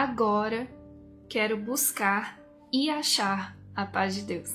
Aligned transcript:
agora 0.00 0.68
quero 1.28 1.56
buscar 1.56 2.38
e 2.72 2.88
achar 2.88 3.58
a 3.74 3.84
paz 3.84 4.14
de 4.14 4.22
Deus. 4.22 4.54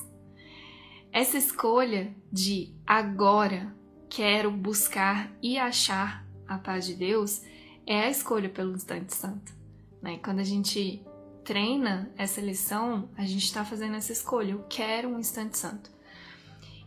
Essa 1.11 1.37
escolha 1.37 2.15
de 2.31 2.73
agora 2.87 3.75
quero 4.09 4.49
buscar 4.49 5.29
e 5.41 5.57
achar 5.57 6.25
a 6.47 6.57
paz 6.57 6.85
de 6.85 6.93
Deus 6.93 7.41
é 7.85 8.05
a 8.05 8.09
escolha 8.09 8.47
pelo 8.47 8.73
instante 8.73 9.13
santo. 9.13 9.53
Né? 10.01 10.17
Quando 10.23 10.39
a 10.39 10.45
gente 10.45 11.05
treina 11.43 12.09
essa 12.17 12.39
lição, 12.39 13.09
a 13.17 13.25
gente 13.25 13.43
está 13.43 13.65
fazendo 13.65 13.97
essa 13.97 14.13
escolha. 14.13 14.51
Eu 14.51 14.63
quero 14.69 15.09
um 15.09 15.19
instante 15.19 15.57
santo. 15.57 15.91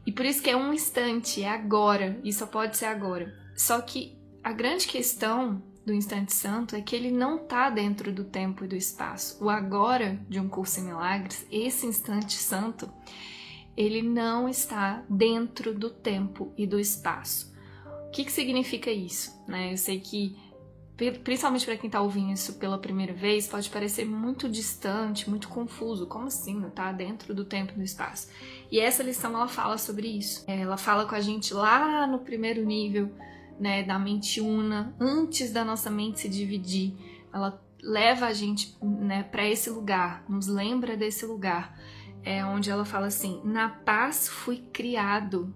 E 0.07 0.11
por 0.11 0.25
isso 0.25 0.43
que 0.43 0.49
é 0.49 0.57
um 0.57 0.73
instante, 0.73 1.43
é 1.43 1.51
agora, 1.51 2.19
e 2.25 2.33
só 2.33 2.47
pode 2.47 2.79
ser 2.79 2.87
agora. 2.87 3.37
Só 3.55 3.83
que 3.83 4.17
a 4.43 4.51
grande 4.51 4.87
questão 4.87 5.63
do 5.87 5.95
instante 5.95 6.35
santo 6.35 6.75
é 6.75 6.83
que 6.83 6.97
ele 6.97 7.13
não 7.13 7.37
está 7.37 7.71
dentro 7.71 8.13
do 8.13 8.25
tempo 8.25 8.65
e 8.65 8.69
do 8.69 8.75
espaço. 8.75 9.43
O 9.43 9.49
agora 9.49 10.21
de 10.29 10.41
um 10.41 10.49
curso 10.49 10.81
em 10.81 10.85
milagres, 10.85 11.47
esse 11.49 11.87
instante 11.87 12.35
santo, 12.35 12.93
ele 13.77 14.03
não 14.03 14.49
está 14.49 15.05
dentro 15.09 15.73
do 15.73 15.89
tempo 15.89 16.53
e 16.57 16.67
do 16.67 16.81
espaço. 16.81 17.55
O 18.09 18.11
que, 18.11 18.25
que 18.25 18.33
significa 18.33 18.91
isso? 18.91 19.41
Né? 19.47 19.73
Eu 19.73 19.77
sei 19.77 20.01
que 20.01 20.37
principalmente 21.23 21.67
para 21.67 21.77
quem 21.77 21.89
está 21.89 22.01
ouvindo 22.01 22.33
isso 22.33 22.55
pela 22.55 22.79
primeira 22.79 23.13
vez, 23.13 23.47
pode 23.47 23.69
parecer 23.69 24.07
muito 24.07 24.49
distante, 24.49 25.29
muito 25.29 25.47
confuso. 25.47 26.07
Como 26.07 26.27
assim? 26.27 26.59
Não 26.59 26.71
tá 26.71 26.91
dentro 26.91 27.35
do 27.35 27.45
tempo 27.45 27.75
e 27.75 27.77
do 27.77 27.83
espaço. 27.83 28.29
E 28.71 28.81
essa 28.81 29.03
lição 29.03 29.35
ela 29.35 29.47
fala 29.47 29.77
sobre 29.77 30.09
isso. 30.09 30.43
Ela 30.49 30.79
fala 30.79 31.07
com 31.07 31.15
a 31.15 31.21
gente 31.21 31.53
lá 31.53 32.07
no 32.07 32.21
primeiro 32.21 32.65
nível, 32.65 33.13
né, 33.59 33.83
da 33.83 33.99
mente 33.99 34.41
una, 34.41 34.95
antes 35.01 35.53
da 35.53 35.65
nossa 35.65 35.91
mente 35.91 36.21
se 36.21 36.29
dividir. 36.29 36.95
Ela 37.33 37.63
leva 37.83 38.27
a 38.27 38.33
gente, 38.33 38.77
né, 38.83 39.23
para 39.23 39.47
esse 39.47 39.71
lugar, 39.71 40.25
nos 40.29 40.47
lembra 40.47 40.97
desse 40.97 41.25
lugar, 41.25 41.79
é 42.23 42.45
onde 42.45 42.71
ela 42.71 42.85
fala 42.85 43.07
assim: 43.07 43.41
"Na 43.45 43.69
paz 43.69 44.29
fui 44.29 44.59
criado 44.73 45.55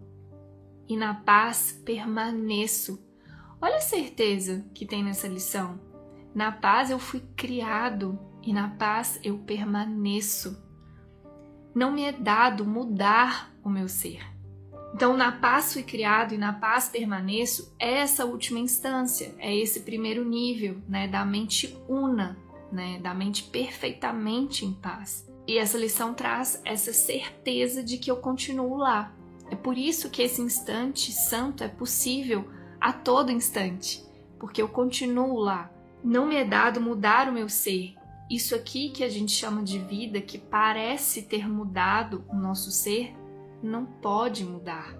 e 0.88 0.96
na 0.96 1.14
paz 1.14 1.80
permaneço." 1.84 3.04
Olha 3.60 3.76
a 3.76 3.80
certeza 3.80 4.64
que 4.74 4.86
tem 4.86 5.04
nessa 5.04 5.28
lição. 5.28 5.78
Na 6.34 6.50
paz 6.50 6.90
eu 6.90 6.98
fui 6.98 7.20
criado 7.36 8.18
e 8.42 8.52
na 8.52 8.68
paz 8.68 9.20
eu 9.22 9.38
permaneço. 9.38 10.62
Não 11.74 11.92
me 11.92 12.04
é 12.04 12.12
dado 12.12 12.64
mudar 12.64 13.52
o 13.62 13.68
meu 13.68 13.88
ser. 13.88 14.22
Então, 14.94 15.16
na 15.16 15.32
paz 15.32 15.72
fui 15.72 15.82
criado 15.82 16.34
e 16.34 16.38
na 16.38 16.52
paz 16.52 16.88
permaneço 16.88 17.74
é 17.78 17.98
essa 17.98 18.24
última 18.24 18.58
instância, 18.58 19.34
é 19.38 19.54
esse 19.54 19.80
primeiro 19.80 20.24
nível, 20.24 20.78
né, 20.88 21.06
da 21.06 21.24
mente 21.24 21.78
una, 21.88 22.36
né, 22.72 22.98
da 23.00 23.14
mente 23.14 23.44
perfeitamente 23.44 24.64
em 24.64 24.72
paz. 24.72 25.28
E 25.46 25.58
essa 25.58 25.78
lição 25.78 26.12
traz 26.14 26.60
essa 26.64 26.92
certeza 26.92 27.82
de 27.82 27.98
que 27.98 28.10
eu 28.10 28.16
continuo 28.16 28.76
lá. 28.76 29.12
É 29.50 29.56
por 29.56 29.76
isso 29.76 30.10
que 30.10 30.22
esse 30.22 30.40
instante 30.40 31.12
santo 31.12 31.64
é 31.64 31.68
possível 31.68 32.48
a 32.80 32.92
todo 32.92 33.32
instante, 33.32 34.04
porque 34.38 34.62
eu 34.62 34.68
continuo 34.68 35.38
lá. 35.38 35.70
Não 36.02 36.26
me 36.26 36.36
é 36.36 36.44
dado 36.44 36.80
mudar 36.80 37.28
o 37.28 37.32
meu 37.32 37.48
ser. 37.48 37.94
Isso 38.30 38.54
aqui 38.54 38.90
que 38.90 39.02
a 39.02 39.08
gente 39.08 39.32
chama 39.32 39.62
de 39.62 39.78
vida, 39.78 40.20
que 40.20 40.38
parece 40.38 41.22
ter 41.22 41.48
mudado 41.48 42.24
o 42.28 42.36
nosso 42.36 42.70
ser, 42.70 43.12
não 43.62 43.84
pode 43.84 44.44
mudar, 44.44 44.94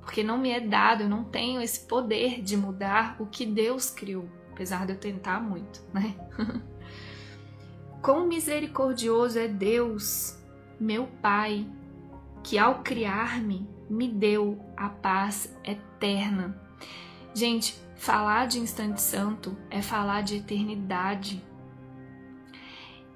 porque 0.00 0.22
não 0.22 0.38
me 0.38 0.50
é 0.50 0.60
dado, 0.60 1.04
eu 1.04 1.08
não 1.08 1.24
tenho 1.24 1.60
esse 1.60 1.80
poder 1.80 2.42
de 2.42 2.56
mudar 2.56 3.16
o 3.18 3.26
que 3.26 3.46
Deus 3.46 3.90
criou, 3.90 4.28
apesar 4.52 4.86
de 4.86 4.92
eu 4.92 4.98
tentar 4.98 5.40
muito, 5.40 5.82
né? 5.92 6.14
Quão 8.02 8.26
misericordioso 8.26 9.38
é 9.38 9.46
Deus, 9.46 10.36
meu 10.78 11.06
Pai, 11.20 11.66
que 12.42 12.58
ao 12.58 12.82
criar-me 12.82 13.68
me 13.88 14.08
deu 14.08 14.58
a 14.76 14.88
paz 14.88 15.56
eterna 15.62 16.60
Gente, 17.34 17.74
falar 17.96 18.46
de 18.46 18.58
instante 18.58 19.00
santo 19.00 19.56
é 19.70 19.80
falar 19.80 20.22
de 20.22 20.36
eternidade. 20.36 21.42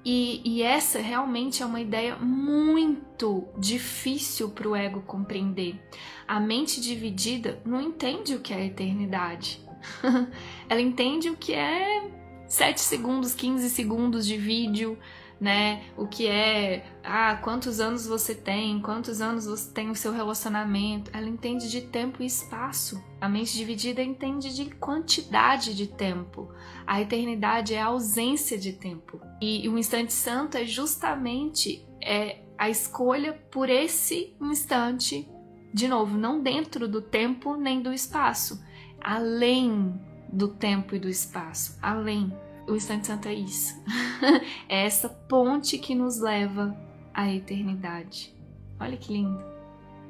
E, 0.09 0.41
e 0.45 0.63
essa 0.63 0.99
realmente 0.99 1.61
é 1.61 1.65
uma 1.65 1.81
ideia 1.81 2.15
muito 2.15 3.43
difícil 3.57 4.47
para 4.47 4.65
o 4.65 4.73
ego 4.73 5.01
compreender. 5.01 5.77
A 6.25 6.39
mente 6.39 6.79
dividida 6.79 7.61
não 7.65 7.81
entende 7.81 8.33
o 8.33 8.39
que 8.39 8.53
é 8.53 8.67
eternidade. 8.67 9.59
Ela 10.69 10.79
entende 10.79 11.29
o 11.29 11.35
que 11.35 11.53
é 11.53 12.09
7 12.47 12.79
segundos, 12.79 13.35
15 13.35 13.69
segundos 13.69 14.25
de 14.25 14.37
vídeo, 14.37 14.97
né? 15.39 15.83
O 15.95 16.07
que 16.07 16.27
é, 16.27 16.85
ah, 17.03 17.35
quantos 17.43 17.79
anos 17.79 18.07
você 18.07 18.33
tem, 18.33 18.81
quantos 18.81 19.21
anos 19.21 19.45
você 19.45 19.71
tem 19.71 19.89
o 19.89 19.95
seu 19.95 20.11
relacionamento. 20.11 21.11
Ela 21.13 21.27
entende 21.27 21.69
de 21.69 21.81
tempo 21.81 22.23
e 22.23 22.25
espaço. 22.25 23.03
A 23.21 23.29
mente 23.29 23.55
dividida 23.55 24.01
entende 24.01 24.55
de 24.55 24.65
quantidade 24.75 25.75
de 25.75 25.87
tempo. 25.87 26.51
A 26.85 27.01
eternidade 27.01 27.73
é 27.73 27.81
a 27.81 27.87
ausência 27.87 28.57
de 28.57 28.73
tempo. 28.73 29.21
E 29.41 29.67
o 29.69 29.77
instante 29.77 30.13
santo 30.13 30.57
é 30.57 30.65
justamente 30.65 31.85
é, 32.01 32.41
a 32.57 32.69
escolha 32.69 33.33
por 33.51 33.69
esse 33.69 34.35
instante, 34.41 35.29
de 35.73 35.87
novo, 35.87 36.17
não 36.17 36.41
dentro 36.41 36.87
do 36.87 37.01
tempo 37.01 37.55
nem 37.55 37.81
do 37.81 37.93
espaço, 37.93 38.63
além 38.99 39.93
do 40.31 40.47
tempo 40.47 40.95
e 40.95 40.99
do 40.99 41.07
espaço, 41.07 41.77
além 41.81 42.33
o 42.67 42.75
instante 42.75 43.07
santo 43.07 43.27
é 43.27 43.33
isso. 43.33 43.81
é 44.67 44.85
essa 44.85 45.09
ponte 45.09 45.77
que 45.77 45.95
nos 45.95 46.19
leva 46.19 46.77
à 47.13 47.31
eternidade. 47.31 48.35
Olha 48.79 48.97
que 48.97 49.13
lindo. 49.13 49.43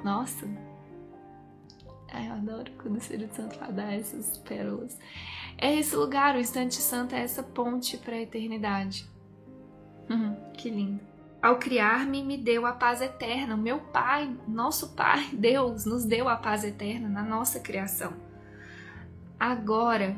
Nossa. 0.03 0.47
Ai, 2.12 2.28
eu 2.28 2.34
adoro 2.34 2.72
quando 2.81 2.95
o 2.95 2.97
Espírito 2.97 3.35
Santo 3.35 3.59
dar 3.72 3.94
essas 3.94 4.38
pérolas. 4.40 4.97
É 5.57 5.75
esse 5.75 5.95
lugar, 5.95 6.35
o 6.35 6.40
instante 6.40 6.75
santo 6.75 7.16
é 7.16 7.22
essa 7.22 7.44
ponte 7.44 7.97
para 7.97 8.16
a 8.16 8.22
eternidade. 8.22 9.06
Uhum, 10.09 10.35
que 10.53 10.69
lindo. 10.69 11.01
Ao 11.41 11.57
criar-me, 11.57 12.24
me 12.24 12.38
deu 12.38 12.66
a 12.66 12.74
paz 12.74 13.01
eterna. 13.01 13.56
O 13.56 13.57
meu 13.57 13.79
Pai, 13.79 14.35
nosso 14.47 14.89
Pai, 14.95 15.29
Deus, 15.34 15.85
nos 15.85 16.06
deu 16.06 16.28
a 16.28 16.35
paz 16.35 16.63
eterna 16.63 17.07
na 17.07 17.24
nossa 17.24 17.59
criação. 17.59 18.13
Agora, 19.39 20.16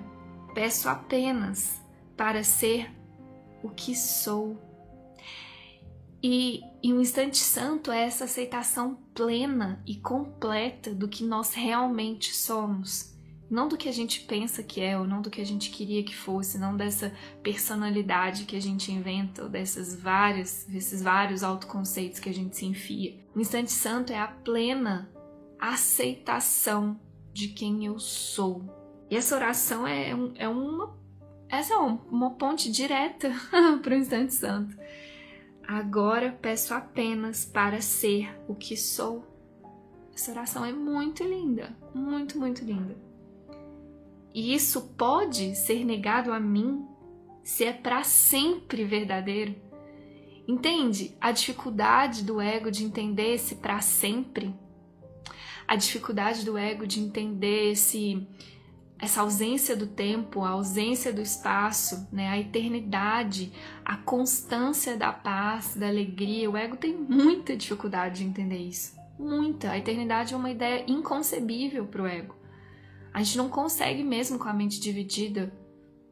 peço 0.54 0.88
apenas 0.88 1.82
para 2.20 2.44
ser 2.44 2.92
o 3.64 3.70
que 3.70 3.96
sou. 3.96 4.58
E, 6.22 6.60
e 6.84 6.92
um 6.92 7.00
instante 7.00 7.38
santo 7.38 7.94
é 7.94 8.02
essa 8.04 8.26
aceitação 8.26 8.96
plena 9.14 9.82
e 9.88 9.96
completa 9.96 10.94
do 10.94 11.08
que 11.08 11.24
nós 11.24 11.54
realmente 11.54 12.36
somos. 12.36 13.18
Não 13.50 13.70
do 13.70 13.78
que 13.78 13.88
a 13.88 13.94
gente 13.94 14.20
pensa 14.26 14.62
que 14.62 14.82
é, 14.82 15.00
ou 15.00 15.08
não 15.08 15.22
do 15.22 15.30
que 15.30 15.40
a 15.40 15.46
gente 15.46 15.70
queria 15.72 16.04
que 16.04 16.14
fosse, 16.14 16.58
não 16.58 16.76
dessa 16.76 17.14
personalidade 17.42 18.44
que 18.44 18.58
a 18.58 18.62
gente 18.62 18.92
inventa, 18.92 19.44
ou 19.44 19.50
dessas 19.50 19.96
várias, 19.96 20.66
desses 20.68 21.02
vários 21.02 21.42
autoconceitos 21.42 22.20
que 22.20 22.28
a 22.28 22.34
gente 22.34 22.58
se 22.58 22.66
enfia. 22.66 23.18
O 23.34 23.40
instante 23.40 23.72
santo 23.72 24.12
é 24.12 24.20
a 24.20 24.28
plena 24.28 25.10
aceitação 25.58 27.00
de 27.32 27.48
quem 27.48 27.86
eu 27.86 27.98
sou. 27.98 28.62
E 29.10 29.16
essa 29.16 29.38
oração 29.38 29.88
é, 29.88 30.14
um, 30.14 30.34
é 30.36 30.50
uma 30.50 31.00
essa 31.50 31.74
é 31.74 31.78
uma 31.78 32.32
ponte 32.32 32.72
direta 32.72 33.32
para 33.82 33.94
o 33.94 33.98
instante 33.98 34.34
santo. 34.34 34.78
Agora 35.68 36.38
peço 36.42 36.74
apenas 36.74 37.44
para 37.46 37.82
ser 37.82 38.40
o 38.48 38.56
que 38.56 38.78
sou. 38.78 39.24
Essa 40.14 40.32
oração 40.32 40.66
é 40.66 40.72
muito 40.72 41.24
linda, 41.24 41.76
muito, 41.94 42.38
muito 42.38 42.64
linda. 42.64 42.96
E 44.34 44.54
isso 44.54 44.94
pode 44.98 45.56
ser 45.56 45.84
negado 45.84 46.32
a 46.32 46.40
mim 46.40 46.86
se 47.44 47.64
é 47.66 47.74
para 47.74 48.04
sempre 48.04 48.84
verdadeiro. 48.84 49.56
Entende 50.48 51.16
a 51.20 51.32
dificuldade 51.32 52.24
do 52.24 52.40
ego 52.40 52.70
de 52.70 52.84
entender 52.84 53.36
esse 53.36 53.56
para 53.56 53.82
sempre? 53.82 54.54
A 55.68 55.76
dificuldade 55.76 56.44
do 56.44 56.58
ego 56.58 56.86
de 56.86 57.00
entender 57.00 57.72
esse 57.72 58.28
essa 59.00 59.22
ausência 59.22 59.76
do 59.78 59.88
tempo, 59.88 60.44
a 60.44 60.50
ausência 60.50 61.14
do 61.14 61.22
espaço, 61.22 62.08
né, 62.12 62.28
a 62.28 62.38
eternidade, 62.38 63.54
a 63.86 63.96
constância 63.96 64.98
da 64.98 65.14
paz, 65.14 65.76
da 65.76 65.88
alegria. 65.88 66.52
O 66.52 66.58
ego 66.58 66.76
tem 66.76 66.94
muita 66.94 67.56
dificuldade 67.56 68.20
de 68.20 68.30
entender 68.30 68.58
isso. 68.58 69.00
Muita. 69.18 69.72
A 69.72 69.78
eternidade 69.78 70.34
é 70.34 70.38
uma 70.38 70.52
ideia 70.52 70.84
inconcebível 70.86 71.86
para 71.86 72.04
o 72.04 72.08
ego. 72.08 72.36
A 73.14 73.24
gente 73.24 73.38
não 73.38 73.50
consegue, 73.50 74.04
mesmo 74.04 74.38
com 74.38 74.50
a 74.50 74.54
mente 74.54 74.80
dividida, 74.80 75.52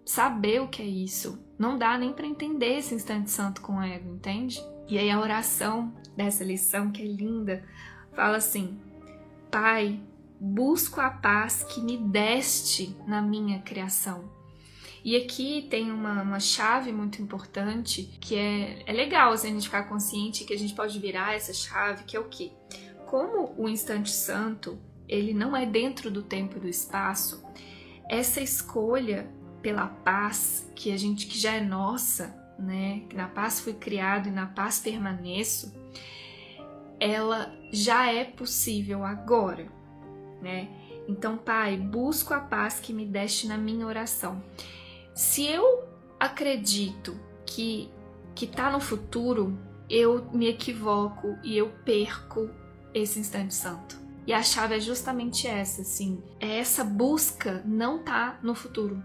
saber 0.05 0.61
o 0.61 0.69
que 0.69 0.81
é 0.81 0.85
isso. 0.85 1.45
Não 1.59 1.77
dá 1.77 1.97
nem 1.97 2.13
para 2.13 2.25
entender 2.25 2.77
esse 2.77 2.95
instante 2.95 3.29
santo 3.29 3.61
com 3.61 3.77
o 3.77 3.81
ego, 3.81 4.15
entende? 4.15 4.63
E 4.87 4.97
aí 4.97 5.11
a 5.11 5.19
oração 5.19 5.93
dessa 6.15 6.43
lição, 6.43 6.91
que 6.91 7.01
é 7.01 7.05
linda, 7.05 7.63
fala 8.13 8.37
assim: 8.37 8.79
Pai, 9.51 9.99
busco 10.39 11.01
a 11.01 11.09
paz 11.09 11.63
que 11.63 11.81
me 11.81 11.97
deste 11.97 12.95
na 13.07 13.21
minha 13.21 13.59
criação. 13.59 14.29
E 15.03 15.15
aqui 15.15 15.67
tem 15.69 15.91
uma, 15.91 16.21
uma 16.21 16.39
chave 16.39 16.91
muito 16.91 17.21
importante 17.21 18.03
que 18.19 18.35
é, 18.35 18.83
é 18.85 18.91
legal 18.91 19.31
assim, 19.31 19.49
a 19.49 19.51
gente 19.51 19.63
ficar 19.63 19.83
consciente 19.83 20.43
que 20.43 20.53
a 20.53 20.57
gente 20.57 20.73
pode 20.73 20.99
virar 20.99 21.33
essa 21.33 21.53
chave, 21.53 22.03
que 22.03 22.17
é 22.17 22.19
o 22.19 22.25
quê? 22.25 22.51
Como 23.05 23.53
o 23.57 23.69
instante 23.69 24.11
santo 24.11 24.77
ele 25.07 25.33
não 25.33 25.55
é 25.55 25.65
dentro 25.65 26.11
do 26.11 26.21
tempo 26.21 26.57
e 26.57 26.59
do 26.59 26.67
espaço, 26.67 27.41
essa 28.09 28.41
escolha 28.41 29.29
pela 29.61 29.87
paz 29.87 30.69
que 30.75 30.91
a 30.91 30.97
gente 30.97 31.27
que 31.27 31.37
já 31.39 31.53
é 31.53 31.61
nossa, 31.61 32.35
né? 32.59 33.03
Que 33.09 33.15
na 33.15 33.27
paz 33.27 33.59
fui 33.59 33.73
criado 33.73 34.27
e 34.27 34.31
na 34.31 34.45
paz 34.45 34.79
permaneço, 34.79 35.73
ela 36.99 37.55
já 37.71 38.11
é 38.11 38.23
possível 38.23 39.03
agora, 39.03 39.71
né? 40.41 40.69
Então, 41.07 41.37
Pai, 41.37 41.77
busco 41.77 42.33
a 42.33 42.39
paz 42.39 42.79
que 42.79 42.93
me 42.93 43.05
deste 43.05 43.47
na 43.47 43.57
minha 43.57 43.85
oração. 43.85 44.43
Se 45.13 45.45
eu 45.45 45.83
acredito 46.19 47.17
que 47.45 47.91
que 48.37 48.45
tá 48.45 48.69
no 48.69 48.79
futuro, 48.79 49.57
eu 49.89 50.29
me 50.31 50.47
equivoco 50.47 51.35
e 51.43 51.57
eu 51.57 51.69
perco 51.83 52.47
esse 52.93 53.19
instante 53.19 53.55
santo. 53.55 53.97
E 54.27 54.33
a 54.33 54.43
chave 54.43 54.75
é 54.75 54.79
justamente 54.79 55.47
essa, 55.47 55.81
assim. 55.81 56.21
É 56.39 56.59
essa 56.59 56.83
busca 56.83 57.63
não 57.65 58.03
tá 58.03 58.37
no 58.43 58.53
futuro. 58.53 59.03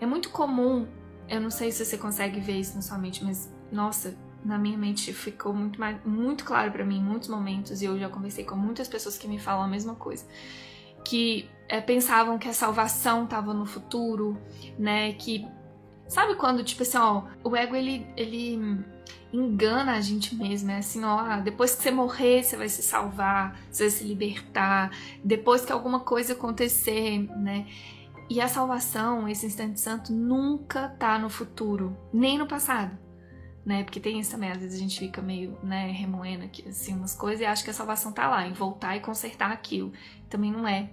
É 0.00 0.06
muito 0.06 0.30
comum, 0.30 0.86
eu 1.28 1.40
não 1.40 1.50
sei 1.50 1.72
se 1.72 1.84
você 1.84 1.98
consegue 1.98 2.38
ver 2.38 2.60
isso 2.60 2.76
na 2.76 2.82
sua 2.82 2.98
mente, 2.98 3.24
mas 3.24 3.52
nossa, 3.72 4.16
na 4.44 4.58
minha 4.58 4.76
mente 4.76 5.12
ficou 5.12 5.52
muito 5.54 5.78
mais, 5.78 5.96
muito 6.04 6.44
claro 6.44 6.70
para 6.72 6.84
mim 6.84 6.98
em 6.98 7.02
muitos 7.02 7.28
momentos 7.28 7.80
e 7.80 7.84
eu 7.84 7.98
já 7.98 8.08
conversei 8.08 8.44
com 8.44 8.56
muitas 8.56 8.88
pessoas 8.88 9.16
que 9.16 9.28
me 9.28 9.38
falam 9.38 9.64
a 9.64 9.68
mesma 9.68 9.94
coisa, 9.94 10.24
que 11.04 11.48
é, 11.68 11.80
pensavam 11.80 12.38
que 12.38 12.48
a 12.48 12.52
salvação 12.52 13.24
estava 13.24 13.54
no 13.54 13.64
futuro, 13.66 14.36
né? 14.78 15.12
Que 15.14 15.46
sabe 16.08 16.34
quando 16.34 16.62
tipo 16.64 16.82
assim, 16.82 16.98
ó, 16.98 17.22
o 17.44 17.56
ego 17.56 17.74
ele 17.74 18.06
ele 18.16 18.84
engana 19.32 19.92
a 19.92 20.00
gente 20.00 20.34
mesmo. 20.34 20.70
É 20.70 20.78
assim, 20.78 21.02
ó, 21.04 21.18
ah, 21.18 21.40
depois 21.40 21.74
que 21.74 21.82
você 21.82 21.90
morrer, 21.90 22.42
você 22.42 22.56
vai 22.56 22.68
se 22.68 22.82
salvar, 22.82 23.58
você 23.70 23.84
vai 23.84 23.90
se 23.90 24.04
libertar, 24.04 24.90
depois 25.24 25.64
que 25.64 25.72
alguma 25.72 26.00
coisa 26.00 26.34
acontecer, 26.34 27.18
né? 27.38 27.66
E 28.28 28.40
a 28.40 28.48
salvação, 28.48 29.28
esse 29.28 29.46
instante 29.46 29.80
santo, 29.80 30.12
nunca 30.12 30.88
tá 30.88 31.18
no 31.18 31.28
futuro, 31.28 31.96
nem 32.12 32.38
no 32.38 32.46
passado. 32.46 33.01
Né? 33.64 33.84
Porque 33.84 34.00
tem 34.00 34.18
isso 34.18 34.32
também, 34.32 34.50
às 34.50 34.58
vezes 34.58 34.76
a 34.76 34.82
gente 34.82 34.98
fica 34.98 35.22
meio, 35.22 35.56
né, 35.62 35.92
remoendo 35.92 36.44
aqui, 36.44 36.68
assim, 36.68 36.94
umas 36.94 37.14
coisas 37.14 37.40
e 37.40 37.44
acha 37.44 37.62
que 37.62 37.70
a 37.70 37.74
salvação 37.74 38.10
tá 38.10 38.28
lá, 38.28 38.46
em 38.46 38.52
voltar 38.52 38.96
e 38.96 39.00
consertar 39.00 39.52
aquilo. 39.52 39.92
Também 40.28 40.50
não 40.50 40.66
é. 40.66 40.90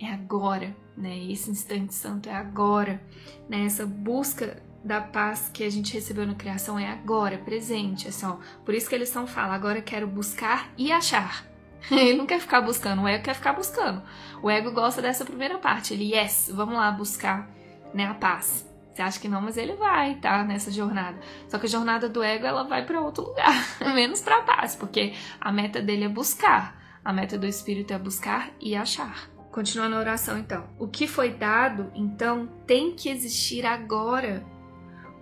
É 0.00 0.12
agora, 0.12 0.76
né? 0.96 1.16
Esse 1.30 1.50
instante 1.50 1.94
santo 1.94 2.28
é 2.28 2.34
agora, 2.34 3.00
né? 3.48 3.64
Essa 3.64 3.86
busca 3.86 4.60
da 4.84 5.00
paz 5.00 5.50
que 5.52 5.64
a 5.64 5.70
gente 5.70 5.94
recebeu 5.94 6.26
na 6.26 6.34
criação 6.34 6.78
é 6.78 6.86
agora, 6.86 7.38
presente, 7.38 8.08
assim, 8.08 8.26
ó. 8.26 8.36
Por 8.64 8.74
isso 8.74 8.88
que 8.88 8.94
eles 8.94 9.08
são 9.08 9.26
fala, 9.26 9.54
agora 9.54 9.80
quero 9.80 10.06
buscar 10.06 10.70
e 10.76 10.92
achar. 10.92 11.46
Ele 11.90 12.18
não 12.18 12.26
quer 12.26 12.40
ficar 12.40 12.60
buscando, 12.60 13.02
o 13.02 13.08
ego 13.08 13.24
quer 13.24 13.34
ficar 13.34 13.52
buscando. 13.52 14.02
O 14.42 14.50
ego 14.50 14.72
gosta 14.72 15.00
dessa 15.00 15.24
primeira 15.24 15.58
parte, 15.58 15.94
ele, 15.94 16.14
yes, 16.14 16.50
vamos 16.52 16.74
lá 16.74 16.90
buscar, 16.90 17.48
né, 17.92 18.06
a 18.06 18.14
paz. 18.14 18.66
Você 18.94 19.02
acha 19.02 19.20
que 19.20 19.28
não, 19.28 19.40
mas 19.40 19.56
ele 19.56 19.74
vai, 19.74 20.14
tá, 20.14 20.44
nessa 20.44 20.70
jornada. 20.70 21.18
Só 21.48 21.58
que 21.58 21.66
a 21.66 21.68
jornada 21.68 22.08
do 22.08 22.22
ego, 22.22 22.46
ela 22.46 22.62
vai 22.62 22.86
para 22.86 23.00
outro 23.00 23.24
lugar, 23.24 23.52
menos 23.92 24.20
para 24.20 24.42
paz, 24.42 24.76
porque 24.76 25.14
a 25.40 25.50
meta 25.50 25.82
dele 25.82 26.04
é 26.04 26.08
buscar. 26.08 26.80
A 27.04 27.12
meta 27.12 27.36
do 27.36 27.46
espírito 27.46 27.92
é 27.92 27.98
buscar 27.98 28.50
e 28.60 28.76
achar. 28.76 29.28
Continuando 29.50 29.96
a 29.96 29.98
oração, 29.98 30.38
então. 30.38 30.68
O 30.78 30.86
que 30.86 31.06
foi 31.08 31.30
dado, 31.30 31.90
então, 31.94 32.46
tem 32.66 32.94
que 32.94 33.08
existir 33.08 33.66
agora 33.66 34.44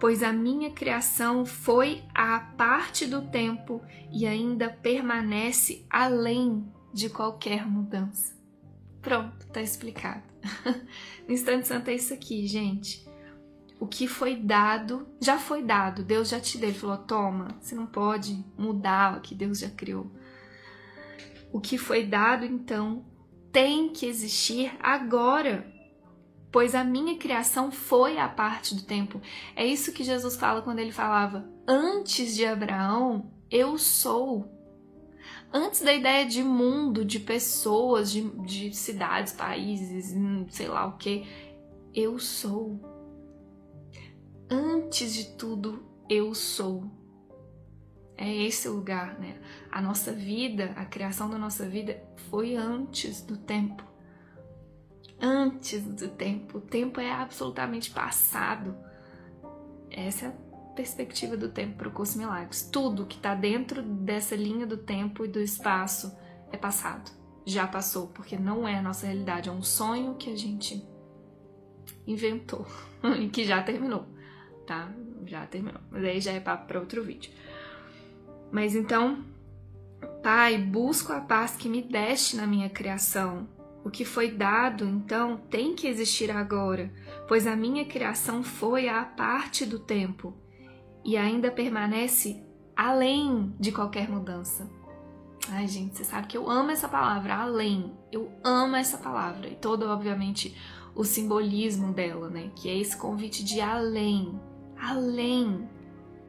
pois 0.03 0.21
a 0.21 0.33
minha 0.33 0.69
criação 0.73 1.47
foi 1.47 2.03
à 2.13 2.41
parte 2.41 3.07
do 3.07 3.23
tempo 3.23 3.81
e 4.11 4.27
ainda 4.27 4.69
permanece 4.69 5.87
além 5.89 6.67
de 6.93 7.09
qualquer 7.09 7.65
mudança. 7.65 8.35
Pronto, 9.01 9.47
tá 9.53 9.63
explicado. 9.63 10.25
no 11.25 11.33
instante 11.33 11.69
santo 11.69 11.89
é 11.89 11.95
isso 11.95 12.13
aqui, 12.13 12.49
gente. 12.49 13.09
O 13.83 13.87
que 13.89 14.07
foi 14.07 14.37
dado, 14.37 15.09
já 15.21 15.41
foi 15.41 15.61
dado. 15.61 16.05
Deus 16.05 16.29
já 16.29 16.39
te 16.39 16.57
deu. 16.57 16.69
Ele 16.69 16.79
falou: 16.79 16.99
toma, 16.99 17.49
você 17.61 17.75
não 17.75 17.85
pode 17.85 18.33
mudar 18.57 19.19
o 19.19 19.21
que 19.21 19.35
Deus 19.35 19.59
já 19.59 19.69
criou. 19.71 20.09
O 21.53 21.61
que 21.61 21.77
foi 21.77 22.07
dado, 22.07 22.45
então, 22.45 23.05
tem 23.51 23.89
que 23.89 24.07
existir 24.07 24.73
agora 24.81 25.67
pois 26.53 26.77
a 26.77 26.85
minha 26.85 27.19
criação 27.19 27.73
foi 27.73 28.19
a 28.19 28.29
parte 28.29 28.75
do 28.75 28.83
tempo. 28.83 29.21
É 29.57 29.67
isso 29.67 29.93
que 29.93 30.05
Jesus 30.05 30.37
fala 30.37 30.63
quando 30.63 30.79
ele 30.79 30.93
falava: 30.93 31.45
Antes 31.67 32.37
de 32.37 32.47
Abraão, 32.47 33.33
eu 33.51 33.77
sou. 33.79 34.49
Antes 35.53 35.81
da 35.83 35.93
ideia 35.93 36.25
de 36.25 36.45
mundo, 36.45 37.05
de 37.05 37.19
pessoas, 37.19 38.13
de, 38.13 38.23
de 38.43 38.73
cidades, 38.77 39.33
países, 39.33 40.15
sei 40.51 40.69
lá 40.69 40.87
o 40.87 40.97
que, 40.99 41.27
eu 41.93 42.17
sou. 42.21 42.92
Antes 44.53 45.15
de 45.15 45.25
tudo, 45.37 45.83
eu 46.09 46.35
sou. 46.35 46.85
É 48.17 48.31
esse 48.31 48.69
o 48.69 48.75
lugar, 48.75 49.19
né? 49.19 49.41
A 49.71 49.81
nossa 49.81 50.13
vida, 50.13 50.73
a 50.77 50.85
criação 50.85 51.31
da 51.31 51.39
nossa 51.39 51.67
vida 51.67 52.03
foi 52.29 52.55
antes 52.55 53.23
do 53.23 53.37
tempo 53.37 53.93
antes 55.23 55.85
do 55.85 56.09
tempo. 56.09 56.59
O 56.59 56.61
tempo 56.61 57.01
é 57.01 57.13
absolutamente 57.13 57.93
passado. 57.93 58.75
Essa 59.89 60.27
é 60.27 60.29
a 60.29 60.33
perspectiva 60.75 61.37
do 61.37 61.49
tempo 61.49 61.77
para 61.77 61.89
o 61.89 61.93
curso 61.93 62.19
Milagres. 62.19 62.69
Tudo 62.71 63.07
que 63.07 63.17
está 63.17 63.35
dentro 63.35 63.83
dessa 63.83 64.35
linha 64.35 64.67
do 64.67 64.77
tempo 64.77 65.25
e 65.25 65.29
do 65.29 65.41
espaço 65.41 66.13
é 66.51 66.57
passado. 66.57 67.13
Já 67.47 67.67
passou, 67.67 68.09
porque 68.09 68.37
não 68.37 68.67
é 68.67 68.77
a 68.79 68.83
nossa 68.83 69.07
realidade, 69.07 69.49
é 69.49 69.53
um 69.53 69.63
sonho 69.63 70.15
que 70.15 70.33
a 70.33 70.37
gente 70.37 70.85
inventou 72.07 72.67
e 73.21 73.29
que 73.29 73.45
já 73.45 73.63
terminou, 73.63 74.07
tá? 74.67 74.91
Já 75.27 75.47
terminou. 75.47 75.81
Mas 75.91 76.05
aí 76.05 76.21
já 76.21 76.33
é 76.33 76.41
papo 76.41 76.67
para 76.67 76.81
outro 76.81 77.03
vídeo. 77.03 77.33
Mas 78.51 78.75
então, 78.75 79.25
Pai, 80.23 80.59
busco 80.59 81.13
a 81.13 81.21
paz 81.21 81.57
que 81.57 81.69
me 81.69 81.83
deste 81.83 82.37
na 82.37 82.47
minha 82.47 82.69
criação 82.69 83.49
o 83.85 83.91
que 83.91 84.05
foi 84.05 84.31
dado, 84.31 84.85
então, 84.85 85.37
tem 85.37 85.75
que 85.75 85.89
existir 85.89 86.31
agora, 86.31 86.93
pois 87.27 87.47
a 87.47 87.57
minha 87.57 87.85
criação 87.85 88.43
foi 88.43 88.89
à 88.89 89.05
parte 89.05 89.67
do 89.67 89.79
tempo 89.79 90.35
e 91.05 91.17
ainda 91.17 91.51
permanece 91.51 92.43
além 92.77 93.53
de 93.59 93.73
qualquer 93.73 94.09
mudança. 94.09 94.71
Ai, 95.49 95.67
gente, 95.67 95.97
você 95.97 96.05
sabe 96.05 96.29
que 96.29 96.37
eu 96.37 96.49
amo 96.49 96.71
essa 96.71 96.89
palavra, 96.89 97.35
além. 97.35 97.93
Eu 98.13 98.31
amo 98.45 98.77
essa 98.77 98.97
palavra 98.97 99.49
e 99.49 99.57
todo, 99.57 99.89
obviamente, 99.89 100.57
o 100.95 101.03
simbolismo 101.03 101.93
dela, 101.93 102.31
né? 102.31 102.53
Que 102.55 102.69
é 102.69 102.79
esse 102.79 102.97
convite 102.97 103.43
de 103.43 103.61
além, 103.61 104.41
além 104.83 105.69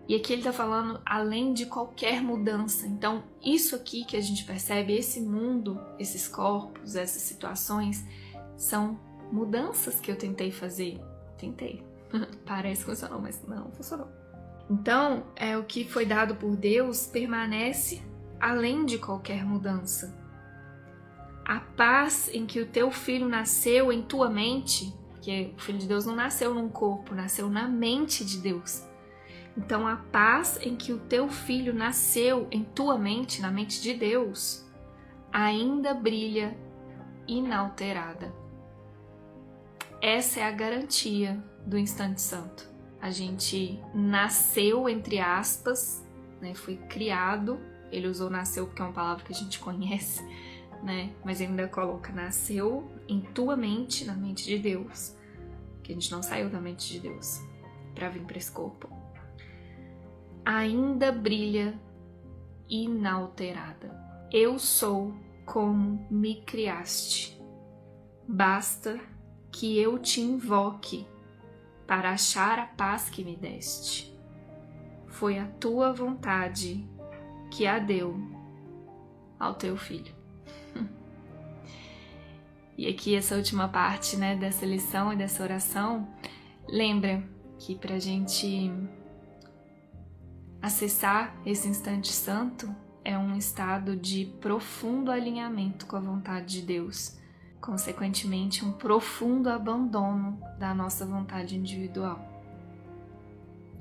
e 0.07 0.15
aqui 0.15 0.33
ele 0.33 0.41
está 0.41 0.51
falando 0.51 0.99
além 1.05 1.53
de 1.53 1.65
qualquer 1.65 2.21
mudança. 2.21 2.85
Então, 2.85 3.23
isso 3.41 3.75
aqui 3.75 4.03
que 4.03 4.17
a 4.17 4.21
gente 4.21 4.43
percebe, 4.43 4.93
esse 4.93 5.21
mundo, 5.21 5.79
esses 5.97 6.27
corpos, 6.27 6.95
essas 6.95 7.21
situações, 7.21 8.05
são 8.57 8.99
mudanças 9.31 9.99
que 9.99 10.11
eu 10.11 10.17
tentei 10.17 10.51
fazer. 10.51 10.99
Tentei. 11.37 11.83
Parece 12.45 12.83
que 12.83 12.89
funcionou, 12.89 13.21
mas 13.21 13.41
não 13.47 13.71
funcionou. 13.71 14.07
Então, 14.69 15.23
é 15.35 15.57
o 15.57 15.63
que 15.63 15.85
foi 15.85 16.05
dado 16.05 16.35
por 16.35 16.55
Deus 16.55 17.07
permanece 17.07 18.03
além 18.39 18.85
de 18.85 18.97
qualquer 18.97 19.45
mudança. 19.45 20.13
A 21.45 21.59
paz 21.59 22.29
em 22.33 22.45
que 22.45 22.59
o 22.59 22.67
teu 22.67 22.91
filho 22.91 23.27
nasceu 23.27 23.91
em 23.91 24.01
tua 24.01 24.29
mente, 24.29 24.93
que 25.23 25.53
o 25.57 25.61
filho 25.61 25.79
de 25.79 25.87
Deus 25.87 26.05
não 26.05 26.15
nasceu 26.15 26.53
num 26.53 26.69
corpo, 26.69 27.15
nasceu 27.15 27.49
na 27.49 27.67
mente 27.67 28.25
de 28.25 28.37
Deus 28.39 28.83
então, 29.55 29.87
a 29.87 29.97
paz 29.97 30.59
em 30.61 30.75
que 30.75 30.91
o 30.91 30.99
teu 30.99 31.29
filho 31.29 31.73
nasceu 31.73 32.47
em 32.51 32.63
tua 32.63 32.97
mente, 32.97 33.41
na 33.41 33.51
mente 33.51 33.81
de 33.81 33.93
Deus, 33.93 34.65
ainda 35.31 35.93
brilha 35.93 36.57
inalterada. 37.27 38.33
Essa 40.01 40.39
é 40.39 40.43
a 40.43 40.51
garantia 40.51 41.41
do 41.65 41.77
instante 41.77 42.19
santo. 42.21 42.67
A 42.99 43.11
gente 43.11 43.79
nasceu, 43.93 44.89
entre 44.89 45.19
aspas, 45.19 46.05
né, 46.41 46.53
foi 46.55 46.77
criado. 46.77 47.59
Ele 47.91 48.07
usou 48.07 48.29
nasceu 48.29 48.65
porque 48.65 48.81
é 48.81 48.85
uma 48.85 48.93
palavra 48.93 49.23
que 49.23 49.31
a 49.31 49.35
gente 49.35 49.59
conhece, 49.59 50.25
né? 50.83 51.13
Mas 51.23 51.41
ainda 51.41 51.67
coloca 51.67 52.11
nasceu 52.11 52.91
em 53.07 53.21
tua 53.21 53.55
mente, 53.55 54.05
na 54.05 54.13
mente 54.13 54.45
de 54.45 54.59
Deus. 54.59 55.15
Que 55.81 55.91
a 55.91 55.95
gente 55.95 56.11
não 56.11 56.21
saiu 56.21 56.49
da 56.49 56.59
mente 56.59 56.91
de 56.93 56.99
Deus 56.99 57.41
para 57.95 58.09
vir 58.09 58.23
para 58.23 58.37
esse 58.37 58.51
corpo 58.51 59.03
ainda 60.45 61.11
brilha 61.11 61.79
inalterada. 62.69 64.01
Eu 64.31 64.59
sou 64.59 65.13
como 65.45 66.05
me 66.09 66.41
criaste. 66.41 67.39
Basta 68.27 68.99
que 69.51 69.77
eu 69.77 69.99
te 69.99 70.21
invoque 70.21 71.07
para 71.85 72.11
achar 72.11 72.59
a 72.59 72.65
paz 72.65 73.09
que 73.09 73.23
me 73.23 73.35
deste. 73.35 74.17
Foi 75.07 75.37
a 75.37 75.45
tua 75.45 75.93
vontade 75.93 76.87
que 77.51 77.67
a 77.67 77.77
deu 77.77 78.15
ao 79.39 79.53
teu 79.53 79.77
filho. 79.77 80.22
E 82.77 82.87
aqui 82.87 83.15
essa 83.15 83.35
última 83.35 83.67
parte, 83.67 84.17
né, 84.17 84.35
dessa 84.35 84.65
lição 84.65 85.13
e 85.13 85.15
dessa 85.15 85.43
oração, 85.43 86.07
lembra 86.67 87.23
que 87.59 87.75
para 87.75 87.95
a 87.95 87.99
gente 87.99 88.71
acessar 90.61 91.35
esse 91.45 91.67
instante 91.67 92.11
santo 92.11 92.73
é 93.05 93.17
um 93.17 93.35
estado 93.35 93.95
de 93.95 94.25
profundo 94.39 95.11
alinhamento 95.11 95.85
com 95.85 95.97
a 95.97 95.99
vontade 95.99 96.61
de 96.61 96.65
Deus, 96.65 97.19
consequentemente, 97.61 98.63
um 98.63 98.71
profundo 98.71 99.49
abandono 99.49 100.39
da 100.57 100.73
nossa 100.73 101.05
vontade 101.05 101.57
individual. 101.57 102.19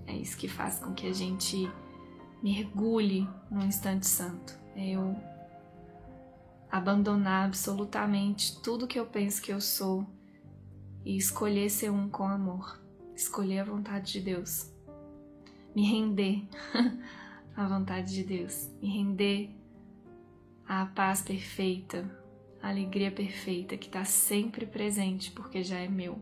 É 0.07 0.13
isso 0.15 0.37
que 0.37 0.49
faz 0.49 0.79
com 0.79 0.93
que 0.93 1.07
a 1.07 1.13
gente 1.13 1.71
mergulhe 2.43 3.29
no 3.51 3.65
instante 3.65 4.07
santo. 4.07 4.59
É 4.77 4.91
eu 4.91 5.17
abandonar 6.73 7.45
absolutamente 7.45 8.59
tudo 8.63 8.87
que 8.87 8.99
eu 8.99 9.05
penso 9.05 9.43
que 9.43 9.53
eu 9.53 9.61
sou 9.61 10.07
e 11.05 11.19
escolher 11.19 11.69
ser 11.69 11.91
um 11.91 12.09
com 12.09 12.25
amor, 12.25 12.83
escolher 13.15 13.59
a 13.59 13.65
vontade 13.65 14.15
de 14.15 14.21
Deus, 14.23 14.73
me 15.77 15.83
render 15.83 16.49
à 17.55 17.67
vontade 17.67 18.15
de 18.15 18.25
Deus, 18.25 18.71
me 18.81 18.89
render 18.89 19.55
à 20.67 20.87
paz 20.87 21.21
perfeita, 21.21 22.11
à 22.63 22.71
alegria 22.71 23.11
perfeita 23.13 23.77
que 23.77 23.89
está 23.89 24.07
sempre 24.07 24.65
presente 24.65 25.31
porque 25.31 25.63
já 25.63 25.79
é 25.79 25.89
meu 25.89 26.19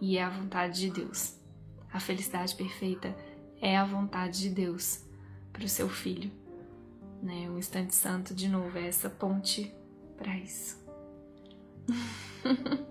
e 0.00 0.16
é 0.16 0.22
a 0.22 0.30
vontade 0.30 0.78
de 0.78 0.90
Deus. 0.92 1.36
A 1.92 1.98
felicidade 1.98 2.54
perfeita 2.54 3.16
é 3.60 3.76
a 3.76 3.84
vontade 3.84 4.42
de 4.42 4.50
Deus 4.50 5.04
para 5.52 5.64
o 5.64 5.68
seu 5.68 5.88
filho. 5.88 6.30
Né? 7.20 7.50
O 7.50 7.58
instante 7.58 7.96
santo, 7.96 8.32
de 8.32 8.48
novo, 8.48 8.78
é 8.78 8.86
essa 8.86 9.10
ponte 9.10 9.74
para 10.18 10.36
isso. 10.36 10.76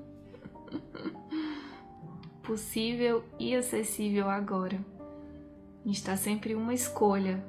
Possível 2.42 3.24
e 3.38 3.56
acessível 3.56 4.30
agora. 4.30 4.80
Está 5.86 6.18
sempre 6.18 6.56
uma 6.56 6.74
escolha 6.74 7.44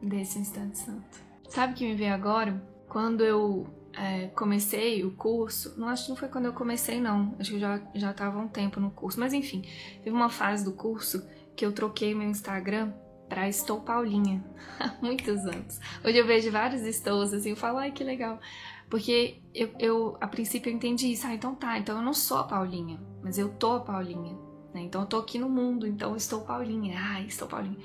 desse 0.00 0.38
instante 0.38 0.78
santo. 0.78 1.20
Sabe 1.48 1.72
o 1.72 1.76
que 1.76 1.84
me 1.84 1.94
veio 1.94 2.14
agora? 2.14 2.62
Quando 2.88 3.24
eu 3.24 3.66
é, 3.92 4.28
comecei 4.28 5.04
o 5.04 5.12
curso, 5.12 5.74
não 5.78 5.88
acho 5.88 6.04
que 6.04 6.10
não 6.10 6.16
foi 6.16 6.28
quando 6.28 6.46
eu 6.46 6.52
comecei, 6.52 7.00
não. 7.00 7.34
Acho 7.38 7.50
que 7.50 7.56
eu 7.56 7.60
já, 7.60 7.80
já 7.94 8.12
tava 8.12 8.38
um 8.38 8.48
tempo 8.48 8.80
no 8.80 8.90
curso. 8.90 9.18
Mas 9.18 9.32
enfim, 9.32 9.62
teve 10.02 10.14
uma 10.14 10.28
fase 10.28 10.64
do 10.64 10.72
curso 10.72 11.26
que 11.54 11.64
eu 11.64 11.72
troquei 11.72 12.14
meu 12.14 12.28
Instagram 12.28 12.92
para 13.28 13.48
Estou 13.48 13.80
Paulinha 13.80 14.44
há 14.78 14.94
muitos 15.02 15.44
anos. 15.46 15.80
Hoje 16.04 16.18
eu 16.18 16.26
vejo 16.26 16.50
vários 16.50 16.82
estos 16.82 17.32
assim, 17.32 17.50
eu 17.50 17.56
falo, 17.56 17.78
ai 17.78 17.90
que 17.90 18.04
legal. 18.04 18.38
Porque 18.88 19.42
eu, 19.54 19.70
eu, 19.78 20.16
a 20.20 20.26
princípio, 20.26 20.70
eu 20.70 20.74
entendi 20.74 21.12
isso. 21.12 21.26
Ah, 21.26 21.34
então 21.34 21.54
tá, 21.54 21.78
então 21.78 21.96
eu 21.96 22.02
não 22.02 22.14
sou 22.14 22.38
a 22.38 22.44
Paulinha, 22.44 23.00
mas 23.22 23.38
eu 23.38 23.48
tô 23.48 23.72
a 23.72 23.80
Paulinha. 23.80 24.36
Né? 24.72 24.82
Então 24.82 25.00
eu 25.00 25.06
tô 25.06 25.18
aqui 25.18 25.38
no 25.38 25.48
mundo, 25.48 25.86
então 25.86 26.10
eu 26.10 26.16
estou 26.16 26.42
Paulinha. 26.42 26.96
Ah, 26.98 27.20
estou 27.22 27.48
Paulinha. 27.48 27.78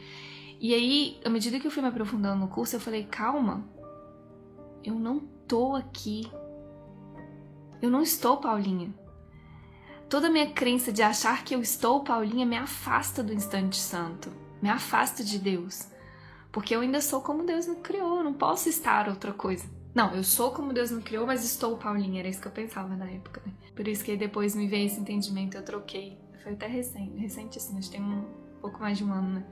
E 0.59 0.75
aí, 0.75 1.19
à 1.25 1.29
medida 1.29 1.59
que 1.59 1.65
eu 1.65 1.71
fui 1.71 1.81
me 1.81 1.89
aprofundando 1.89 2.39
no 2.39 2.47
curso, 2.47 2.75
eu 2.75 2.79
falei, 2.79 3.03
calma, 3.05 3.67
eu 4.83 4.93
não 4.93 5.19
tô 5.47 5.75
aqui. 5.75 6.31
Eu 7.81 7.89
não 7.89 8.03
estou 8.03 8.37
Paulinha. 8.37 8.93
Toda 10.07 10.27
a 10.27 10.29
minha 10.29 10.51
crença 10.51 10.91
de 10.91 11.01
achar 11.01 11.43
que 11.43 11.55
eu 11.55 11.61
estou 11.61 12.03
Paulinha 12.03 12.45
me 12.45 12.57
afasta 12.57 13.23
do 13.23 13.33
instante 13.33 13.77
santo, 13.77 14.31
me 14.61 14.69
afasta 14.69 15.23
de 15.23 15.39
Deus. 15.39 15.87
Porque 16.51 16.75
eu 16.75 16.81
ainda 16.81 17.01
sou 17.01 17.21
como 17.21 17.45
Deus 17.45 17.65
me 17.65 17.77
criou, 17.77 18.17
eu 18.17 18.23
não 18.23 18.33
posso 18.33 18.69
estar 18.69 19.07
outra 19.07 19.31
coisa. 19.31 19.80
Não, 19.93 20.15
eu 20.15 20.23
sou 20.23 20.51
como 20.51 20.71
Deus 20.71 20.91
me 20.91 21.01
criou, 21.01 21.27
mas 21.27 21.43
estou 21.43 21.77
Paulinha, 21.77 22.21
era 22.21 22.29
isso 22.29 22.41
que 22.41 22.47
eu 22.47 22.51
pensava 22.51 22.95
na 22.95 23.09
época, 23.09 23.41
né? 23.45 23.51
Por 23.75 23.87
isso 23.87 24.03
que 24.03 24.15
depois 24.15 24.55
me 24.55 24.67
veio 24.67 24.85
esse 24.85 24.99
entendimento, 24.99 25.57
eu 25.57 25.63
troquei. 25.63 26.17
Foi 26.41 26.53
até 26.53 26.65
recente, 26.65 27.17
recente 27.17 27.57
assim, 27.57 27.77
acho 27.77 27.91
que 27.91 27.97
tem 27.97 28.05
um 28.05 28.25
pouco 28.61 28.79
mais 28.79 28.97
de 28.97 29.03
um 29.03 29.11
ano, 29.11 29.35
né? 29.35 29.45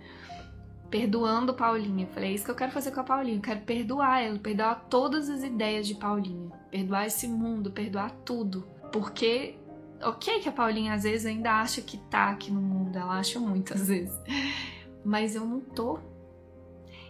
Perdoando 0.89 1.53
Paulinha. 1.53 2.07
Falei, 2.07 2.31
é 2.31 2.33
isso 2.33 2.45
que 2.45 2.51
eu 2.51 2.55
quero 2.55 2.71
fazer 2.71 2.91
com 2.91 3.01
a 3.01 3.03
Paulinha. 3.03 3.37
Eu 3.37 3.41
quero 3.41 3.61
perdoar 3.61 4.23
ela, 4.23 4.39
perdoar 4.39 4.87
todas 4.89 5.29
as 5.29 5.43
ideias 5.43 5.85
de 5.85 5.93
Paulinha. 5.93 6.49
Perdoar 6.71 7.05
esse 7.05 7.27
mundo, 7.27 7.71
perdoar 7.71 8.11
tudo. 8.25 8.67
Porque, 8.91 9.55
ok 10.01 10.39
que 10.39 10.49
a 10.49 10.51
Paulinha 10.51 10.93
às 10.93 11.03
vezes 11.03 11.27
ainda 11.27 11.59
acha 11.59 11.81
que 11.81 11.97
tá 12.09 12.29
aqui 12.29 12.49
no 12.49 12.61
mundo, 12.61 12.97
ela 12.97 13.19
acha 13.19 13.39
muito 13.39 13.73
às 13.73 13.87
vezes. 13.87 14.17
Mas 15.05 15.35
eu 15.35 15.45
não 15.45 15.59
tô. 15.59 15.99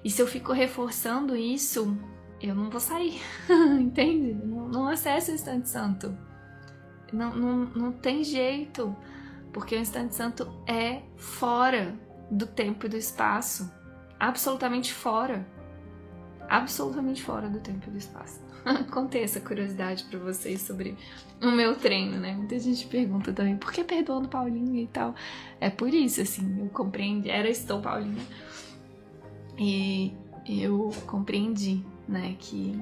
E 0.04 0.10
se 0.10 0.22
eu 0.22 0.28
fico 0.28 0.52
reforçando 0.52 1.36
isso, 1.36 1.98
eu 2.42 2.56
não 2.56 2.70
vou 2.70 2.80
sair, 2.80 3.22
entende? 3.80 4.34
Não, 4.34 4.68
não 4.68 4.86
o 4.86 4.92
instante 4.94 5.68
santo. 5.68 6.18
Não, 7.12 7.36
não, 7.36 7.58
não 7.66 7.92
tem 7.92 8.24
jeito, 8.24 8.96
porque 9.52 9.76
o 9.76 9.80
instante 9.80 10.16
santo 10.16 10.48
é 10.68 11.02
fora 11.18 11.96
do 12.30 12.46
tempo 12.46 12.86
e 12.86 12.90
do 12.90 12.98
espaço. 12.98 13.72
Absolutamente 14.20 14.94
fora. 14.94 15.46
Absolutamente 16.48 17.24
fora 17.24 17.50
do 17.50 17.60
tempo 17.60 17.88
e 17.88 17.92
do 17.92 17.98
espaço. 17.98 18.40
Contei 18.92 19.24
essa 19.24 19.40
curiosidade 19.40 20.04
para 20.06 20.20
vocês 20.20 20.62
sobre 20.62 20.98
o 21.42 21.52
meu 21.52 21.76
treino, 21.76 22.20
né? 22.20 22.34
Muita 22.34 22.60
gente 22.60 22.86
pergunta 22.88 23.34
também 23.34 23.58
por 23.58 23.72
que 23.72 23.84
perdoando 23.84 24.28
Paulinha 24.28 24.82
e 24.82 24.88
tal. 24.88 25.16
É 25.60 25.70
por 25.70 25.94
isso, 25.94 26.22
assim, 26.22 26.60
eu 26.60 26.70
compreendi. 26.70 27.30
Era 27.30 27.50
estou 27.50 27.82
Paulinha. 27.82 28.24
E 29.58 30.14
eu 30.48 30.90
compreendi 31.06 31.84
né? 32.10 32.36
Que 32.40 32.74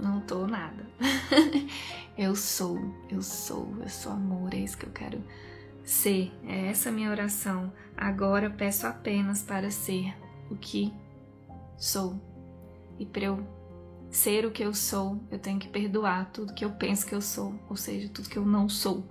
não 0.00 0.20
tô 0.20 0.46
nada. 0.46 0.86
eu 2.16 2.34
sou, 2.34 2.78
eu 3.10 3.20
sou, 3.20 3.74
eu 3.82 3.88
sou 3.88 4.12
amor, 4.12 4.54
é 4.54 4.58
isso 4.58 4.78
que 4.78 4.86
eu 4.86 4.92
quero 4.92 5.22
ser. 5.84 6.32
É 6.46 6.68
essa 6.68 6.90
minha 6.90 7.10
oração. 7.10 7.72
Agora 7.96 8.48
peço 8.48 8.86
apenas 8.86 9.42
para 9.42 9.70
ser 9.70 10.14
o 10.50 10.56
que 10.56 10.92
sou. 11.76 12.20
E 12.98 13.04
para 13.04 13.24
eu 13.24 13.46
ser 14.10 14.44
o 14.46 14.50
que 14.50 14.62
eu 14.62 14.74
sou, 14.74 15.20
eu 15.30 15.38
tenho 15.38 15.58
que 15.58 15.68
perdoar 15.68 16.30
tudo 16.32 16.54
que 16.54 16.64
eu 16.64 16.70
penso 16.70 17.06
que 17.06 17.14
eu 17.14 17.20
sou, 17.20 17.54
ou 17.68 17.76
seja, 17.76 18.08
tudo 18.08 18.28
que 18.28 18.36
eu 18.36 18.44
não 18.44 18.68
sou. 18.68 19.04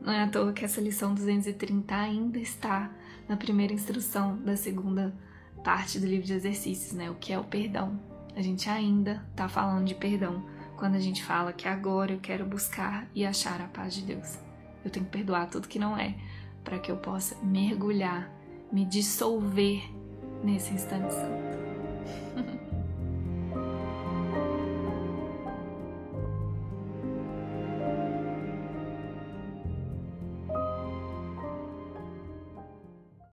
Não 0.00 0.12
é 0.12 0.22
à 0.22 0.28
toa 0.28 0.52
que 0.52 0.64
essa 0.64 0.80
lição 0.80 1.14
230 1.14 1.94
ainda 1.94 2.38
está 2.38 2.90
na 3.28 3.36
primeira 3.36 3.72
instrução 3.72 4.36
da 4.38 4.56
segunda 4.56 5.14
parte 5.62 5.98
do 5.98 6.06
livro 6.06 6.26
de 6.26 6.32
exercícios, 6.32 6.92
né? 6.92 7.10
O 7.10 7.16
que 7.16 7.32
é 7.32 7.38
o 7.38 7.44
perdão. 7.44 8.00
A 8.40 8.42
gente 8.42 8.70
ainda 8.70 9.22
está 9.32 9.50
falando 9.50 9.84
de 9.84 9.94
perdão 9.94 10.42
quando 10.74 10.94
a 10.94 10.98
gente 10.98 11.22
fala 11.22 11.52
que 11.52 11.68
agora 11.68 12.10
eu 12.10 12.20
quero 12.20 12.46
buscar 12.46 13.06
e 13.14 13.26
achar 13.26 13.60
a 13.60 13.66
paz 13.66 13.92
de 13.92 14.00
Deus. 14.00 14.38
Eu 14.82 14.90
tenho 14.90 15.04
que 15.04 15.12
perdoar 15.12 15.50
tudo 15.50 15.68
que 15.68 15.78
não 15.78 15.94
é, 15.94 16.14
para 16.64 16.78
que 16.78 16.90
eu 16.90 16.96
possa 16.96 17.36
mergulhar, 17.42 18.30
me 18.72 18.86
dissolver 18.86 19.82
nesse 20.42 20.72
instante 20.72 21.12
santo. 21.12 22.50